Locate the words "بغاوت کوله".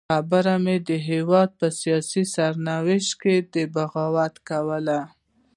3.73-4.99